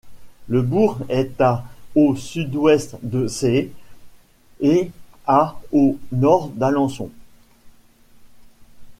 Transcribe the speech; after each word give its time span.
Le 0.47 0.63
bourg 0.63 0.97
est 1.09 1.39
à 1.41 1.63
au 1.93 2.15
sud-ouest 2.15 2.95
de 3.03 3.27
Sées 3.27 3.71
et 4.59 4.89
à 5.27 5.59
au 5.71 5.99
nord 6.11 6.47
d'Alençon. 6.49 7.11